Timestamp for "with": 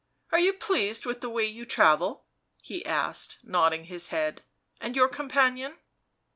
1.05-1.21